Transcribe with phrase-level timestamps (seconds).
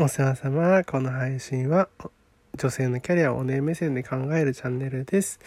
[0.00, 0.84] お世話様。
[0.84, 1.88] この配信は
[2.54, 5.40] 女性のキャリアをお姉目線で考えるチャンネルです。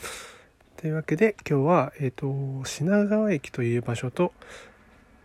[0.75, 4.33] というわけで今日は、えっ、と、品川駅という場所と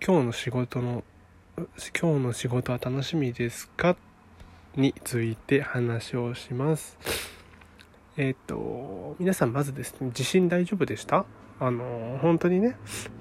[0.00, 1.02] 今日の仕事の、
[2.00, 3.96] 今日の仕事は楽しみですか
[4.77, 6.96] について話をします。
[8.16, 11.27] えっ、と、皆さんまずですね、地震大丈夫でした？
[11.58, 12.77] あの、本当にね、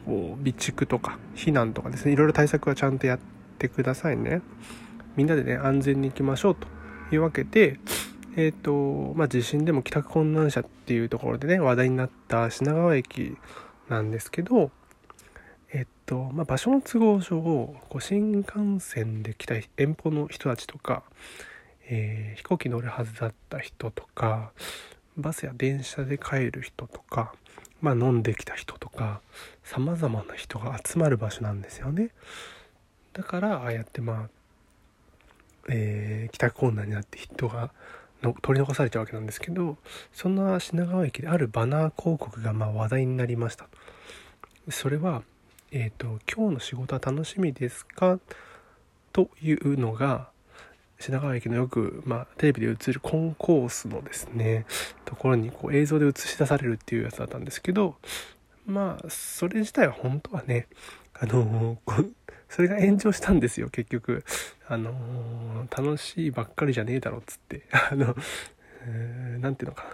[0.05, 3.19] こう備蓄とか避難とかですね、いろいろ対策はちゃんとやっ
[3.57, 4.43] てくださいね。
[5.15, 6.67] みんなでね、安全に行きましょうと
[7.11, 7.79] いうわけで、
[8.35, 13.37] えっ、と、まあ、地震でも帰宅困難者っていうところでね、話題になった品川駅
[13.87, 14.71] なんですけど、
[15.71, 21.03] えっと、まあ、場所の都合上、こう新幹線で来た遠方の人たちとか、
[21.87, 24.51] えー飛行機乗るはずだった人とか、
[25.17, 27.33] バスや電車で帰る人とか、
[27.81, 29.21] まあ、飲んできた人とか、
[29.63, 32.09] 様々な人が集まる場所なんですよね。
[33.13, 34.29] だから、ああやってまあ、
[35.69, 37.71] えー帰宅困難になって人が
[38.21, 39.77] の取り残されちゃうわけなんですけど
[40.11, 43.67] そんな品川駅であるバナー広告がま話題になりました
[44.69, 45.23] それは
[45.71, 48.19] 「えーと今日の仕事は楽しみですか?」
[49.13, 50.29] というのが
[50.99, 54.65] 品川駅のよく、まあ、テレビで映るコンコースのですね
[55.03, 57.95] ところにこう映像で映し出されるっていうやつだったんですけど
[58.65, 60.67] まあそれ自体は本当はね
[61.13, 62.03] あのこ
[62.55, 64.23] それが炎上したんですよ結局。
[64.69, 64.95] あのー
[65.75, 67.63] 楽しいばっかりじゃねえだろっつって。
[67.71, 68.15] あの
[68.83, 69.89] えーなんていうのかな。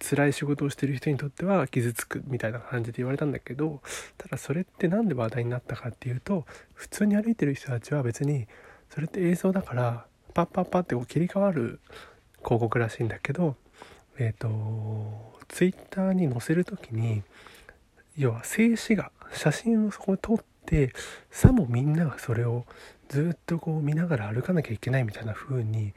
[0.00, 3.82] 辛い仕事をしてる人にとっては傷つくみたいな感じで言われたんだけど
[4.16, 8.48] ただそれって何で話題になったかっていうと普通に歩いてる人たちは別に
[8.90, 11.78] それって映像だからパッパッパってこう切り替わる
[12.38, 13.54] 広告らしいんだけど
[14.18, 14.50] えっ、と
[15.46, 17.22] ツイッターに載せる時に
[18.16, 20.44] 要は静止画写真をそこで撮って
[21.30, 22.64] さもみんながそれを
[23.08, 25.92] ずっとこう見ながら歩かなきゃいけないみたいな風に、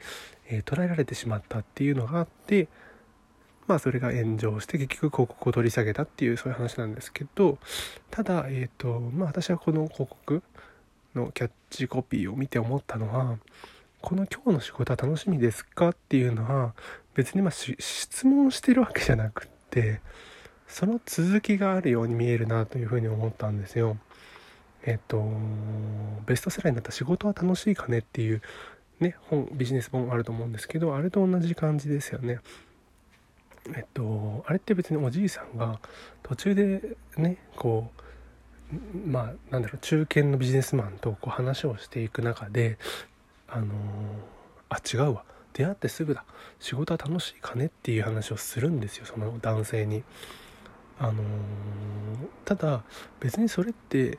[0.48, 2.68] えー捉えられてしまったっていうのがあって
[3.66, 7.58] まあそれが炎上して結局広告を取り下げたっていうそういう話なんですけど
[8.10, 10.42] ただえっ、とまあ私はこの広告
[11.14, 13.38] のキャッチコピーを見て思ったのは
[14.00, 16.74] この今日の仕事は楽しみですかっていうのは
[17.14, 20.00] 別にまあ質問してるわけじゃなくって
[20.66, 23.96] その続きがあるように見えるなというふうに思ったんですよ。
[24.84, 25.22] えっと
[26.26, 28.42] ベストセラーになった「仕事は楽しいかね」っていう
[29.00, 32.40] ね本ビジネス本あると思うんですけどあれと同じ感じですよね。
[33.68, 35.78] えっとあれって別におじいさんが
[36.22, 38.02] 途中でねこう
[39.08, 42.78] まあなんだろう中堅のビジネスマンとこう話をしていく中で
[43.46, 43.74] あの
[44.68, 46.24] あ違うわ出会ってすぐだ
[46.58, 50.02] 仕事は楽しいかねっていう話をするんですよその男性に。
[50.98, 51.24] あの
[52.44, 52.84] ただ
[53.18, 54.18] 別にそれって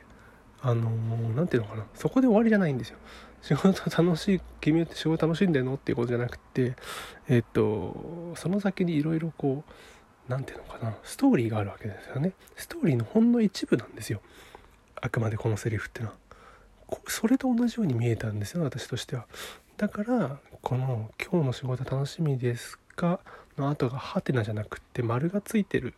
[0.64, 0.90] あの
[1.36, 2.98] 何ていうのかなそこで終わりじゃないんですよ。
[3.42, 6.74] 仕事楽しい君って仕事楽しんでんのっていうことじゃなくて
[7.28, 9.72] えっとその先にいろいろこう
[10.28, 12.32] 何ていうのかなストーリーがあるわけですよね。
[12.56, 14.22] ストーリーのほんの一部なんですよ。
[15.00, 16.14] あくまでこのセリフってのは。
[17.08, 19.26] それと同じように見えたんですよ私としては。
[19.76, 23.20] だからこの「今日の仕事楽しみですか?」
[23.58, 25.96] の後がハテナじゃなくって丸がついてるっ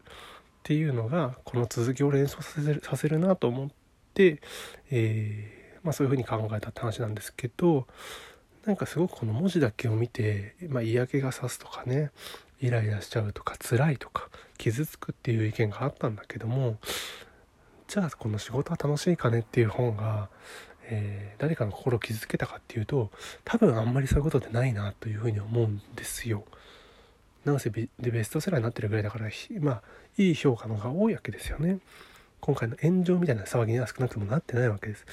[0.62, 3.75] ていうのがこの続きを連想させるさせるなと思って、
[4.91, 7.87] えーまあ、そういうふうに考えたって話なんですけど
[8.65, 12.10] なんかすごくこの文字だけを見て、まあ、嫌気がさすとかね
[12.60, 14.28] イライラしちゃうとか辛いとか
[14.59, 16.78] 傷つくっていう意見があったんだけども
[17.87, 20.28] じゃあこの「仕事は楽しいかね」っていう本が、
[20.84, 23.10] えー誰かの心を傷つけたかっていうと
[23.44, 26.44] 多分あんまりそういうことってないなというふうに思うんですよ。
[27.44, 29.28] なんせでベストセラーになってるぐらいだから
[29.60, 29.83] まあ
[30.16, 31.78] いい評価の方が多いわけですよね。
[32.41, 35.05] 今回の炎上みたいな騒ぎには少なくともなってないわけです。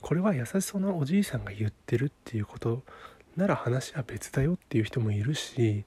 [0.00, 2.82] これは優しそうなおじいさんが言ってるっていうこと
[3.36, 5.84] なら話は別だよっていう人もいるし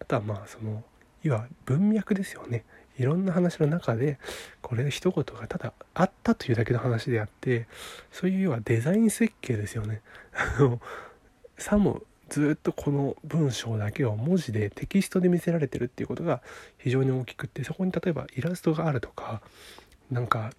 [0.00, 0.82] あとはまあその
[1.24, 2.64] いわ文脈ですよね。
[2.98, 4.18] いろんな話の中で
[4.60, 7.66] これ一言がただあったというだけの話であって
[8.10, 10.02] そういう要はデザイン設計ですよね。
[11.56, 16.42] さもずっとこの文章だけを文字でテキストで見せられてるっていうことが
[16.78, 19.42] 非常に大きくってそこに例えばイラストがあるとか
[20.12, 20.52] なんか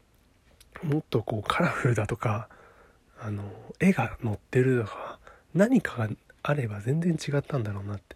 [0.82, 2.50] もっとこうカラフルだとか
[3.22, 3.44] あの
[3.80, 5.20] 絵が載ってるとか
[5.54, 6.10] 何かが
[6.42, 8.16] あれば全然違ったんだろうなって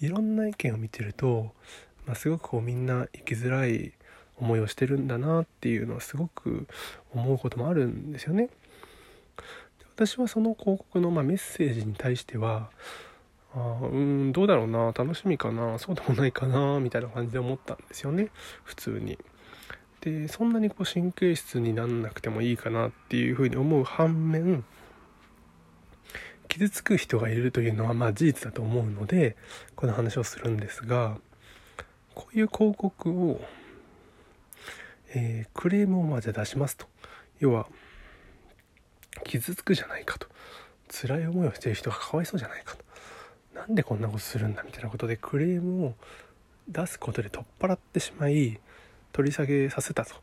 [0.00, 1.52] いろんな意見を見てると、
[2.06, 3.92] まあ、すごくこうみんな生きづらい
[4.36, 6.66] 思いをしてるんだなっていうのはすごく
[7.14, 8.50] 思うこともあるんですよね。
[9.94, 12.70] 私はその広告のまメッセージに対しては
[13.54, 18.30] あうんどうだろうな楽しみかなそうでもないかなみたいな感じで思ったんですよね
[18.64, 19.18] 普通に。
[20.00, 24.64] でそんなにこう神経質になんなくてもいいかなっていうふうに思う反面
[26.48, 29.36] 傷つく人がいるというのはまあ事実だと思うので
[29.76, 31.18] この話をするんですが
[32.14, 33.40] こういう広告を、
[35.14, 36.86] えー、クレームをまあじゃ出しますと。
[37.38, 37.68] 要は
[39.24, 40.26] 傷つくじゃないかと。
[40.90, 42.84] 辛い思いをしている人がかわいそうじゃないかと。
[43.54, 45.94] なんでこんなことするんだみたいなことでクレームを
[46.68, 48.58] 出すことで取っ払ってしまい
[49.12, 50.14] 取り下げさせたと。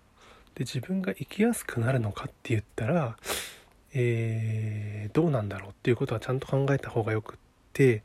[0.55, 3.17] で自分が生きやすくなるのかって言ったら、
[3.93, 7.37] えー、どうなんだろうっていうことはちゃんと考えた方がよくっ
[7.73, 8.03] て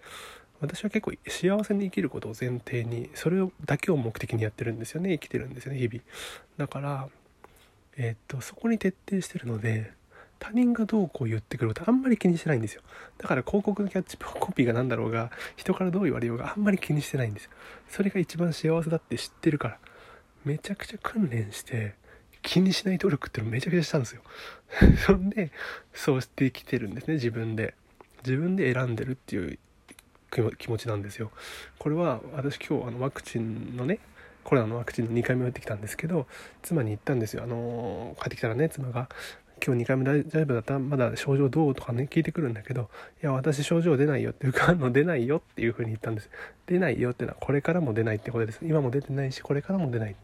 [0.60, 5.12] 私は結構幸せに生きることを前提にそれをだけを目的にやってるんですよね。
[5.12, 6.02] 生きてるんですよね日々。
[6.58, 7.08] だから
[7.96, 9.92] えー、っとそこに徹底してるので
[10.38, 12.82] 他人がどうこう言ってくることあんまり気にしてないんですよ。
[13.18, 17.50] だから広告のキャッチ コピーが何だろうが人からどう言われようがあんまり気にしてないんですよ。
[17.88, 19.78] それが一番幸せだって知ってるから。
[20.44, 21.94] めちゃくちゃ訓練して
[22.42, 24.22] 気にしない努力っていうのめちゃくちゃしたんですよ。
[25.06, 25.50] そんで
[25.92, 27.74] そうしてきてるんですね自分で。
[28.24, 29.58] 自分で選んでるっていう
[30.30, 31.30] 気持ちなんですよ。
[31.78, 33.98] これは私今日あのワクチンのね
[34.44, 36.26] コロナのワクチンの2回目打ってきたんですけど
[36.62, 37.42] 妻に言ったんですよ。
[37.44, 39.08] あの帰ってきたらね妻が
[39.64, 40.78] 今日2回目大丈夫だった？
[40.78, 41.74] まだ症状どう？
[41.74, 42.88] とかね聞いてくるんだけど
[43.22, 46.30] いや私症状出ないよっていうかの出ないよっていうふうに言ったんです。
[46.66, 48.60] 出ないよってのはこれからも出ないってことです。
[48.62, 50.16] 今も出てないしこれからも出ない。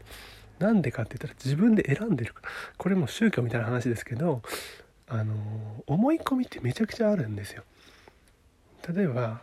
[0.59, 2.33] なんでかって言ったら自分で選んでる
[2.77, 4.41] これも宗教みたいな話ですけど
[5.07, 5.35] あの
[5.85, 7.63] 思い込みってめちゃくちゃあるんですよ。
[8.93, 9.41] 例えば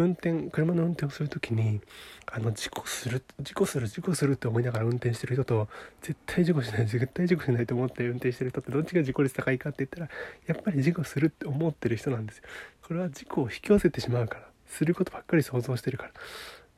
[0.00, 1.82] 運転車の運転をする時に
[2.26, 5.68] あの事故する事故する事故するって思いながら運転してる人と
[6.00, 10.08] 絶対事故しない絶対事故しないと思って運転してる人ってどっちが事故率高いかって言ったら
[10.46, 12.44] やっぱり事故するって思ってる人なんですよ。
[12.82, 16.12] これは事故を引き寄せてしまうからすることばっかり想像してるから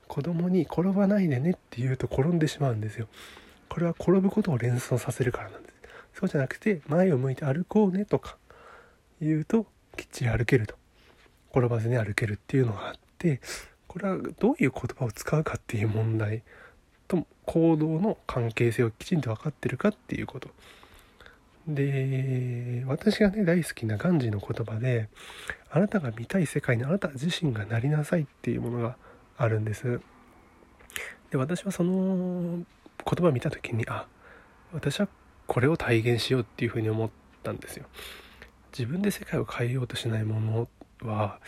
[0.08, 3.06] 子供に転ばないでねって言うと転んでしまうんですよ。
[3.69, 5.74] これは転ぶことを連想させるからなんです。
[6.14, 8.36] そうじゃなくて前を向いて歩こうねとか
[9.20, 9.66] 言うと
[9.96, 10.82] きっちり歩けると。
[11.52, 13.40] 転ばずに歩けるっていうのがあって
[13.86, 16.42] これはどういう言葉を使うかっていう問題
[17.06, 20.48] と行動の関係性をきちんと分かってるかっていうこと。
[21.69, 25.08] で私がね大好きなガンジーの言葉で
[25.70, 28.96] あなたが見たい世界にあなた自身がなりなさいっていうものが
[29.36, 30.00] あるんです。
[31.30, 32.64] で私はその言
[33.20, 34.06] 葉を見た時にあ
[34.72, 35.08] 私は
[35.46, 37.10] これを体現しようっていうふうに思っ
[37.42, 37.86] たんですよ。
[38.76, 40.69] 自分で世界を変えようとしないもの
[41.02, 41.38] は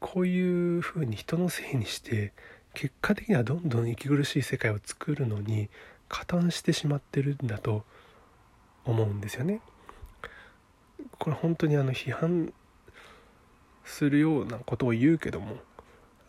[0.00, 2.32] こういうふうに人のせいにして
[2.74, 5.68] 結果的にはどんどん息苦しい世界を作るのに
[6.08, 7.84] 加担してしまってるんだと
[8.84, 9.60] 思うんですよね。
[11.18, 12.52] これ本当にあの批判
[13.84, 15.56] するようなことを言うけども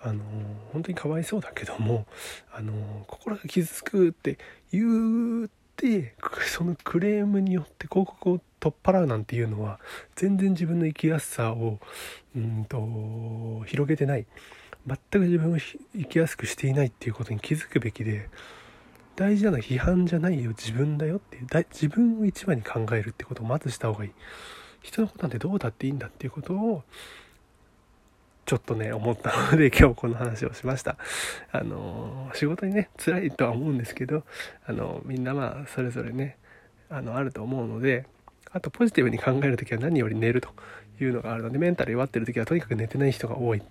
[0.01, 0.23] あの
[0.71, 2.05] 本当にかわいそうだけども
[2.51, 2.73] あの
[3.07, 4.37] 心が傷つくって
[4.71, 5.49] 言
[5.79, 6.13] って
[6.45, 9.79] そのクレームによって広告を取っ払うなんていうのは
[10.15, 11.79] 全然自分の生きやすさを
[12.35, 14.25] うんと広げてない。
[14.87, 18.29] 全く自分を生きやすくしていないっていうことに気づくべきで
[19.15, 20.51] 大事なのは批判じゃないよ。
[20.51, 21.47] 自分だよっていう。
[21.71, 24.11] 自分を一番に考えるってことをまずした方がいい。
[24.81, 26.83] 人のことなんてどうだっていいんだっていうことを
[28.49, 30.97] ちょっとね思ったので 今日この話をしました。
[31.51, 34.23] あの仕事にね辛いとは思うんですけど
[34.65, 36.35] あのみんなまあそれぞれね
[36.89, 38.07] あのあると思うので
[38.51, 40.49] あとポジティブに考える時は何より寝ると
[40.99, 43.61] いうのがあるのでメンタル弱ってる時はとにかく寝てない人が多い。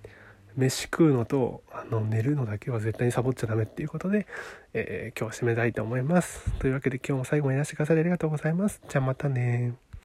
[0.57, 4.29] 飯食うのとあの寝るのだけは絶対にサボっちゃダメっていうことで、
[4.75, 6.53] えー、今日は締めたいと思います。
[6.61, 8.81] というわけで今日も最後までいらしてくださりありがとうございます。
[8.89, 9.75] じゃあまたね